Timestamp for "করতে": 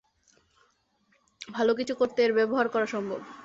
1.95-2.19